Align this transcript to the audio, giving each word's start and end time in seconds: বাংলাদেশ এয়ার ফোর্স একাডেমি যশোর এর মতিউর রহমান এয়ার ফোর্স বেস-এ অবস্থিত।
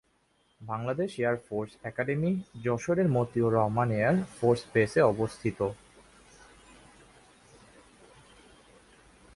বাংলাদেশ 0.61 1.11
এয়ার 1.19 1.37
ফোর্স 1.47 1.71
একাডেমি 1.83 2.31
যশোর 2.63 2.97
এর 2.99 3.07
মতিউর 3.17 3.55
রহমান 3.57 3.89
এয়ার 3.91 4.15
ফোর্স 4.37 4.61
বেস-এ 4.73 5.01
অবস্থিত। 5.03 5.59